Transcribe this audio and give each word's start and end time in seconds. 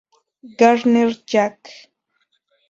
Garner, 0.61 1.11
Jack. 1.29 1.69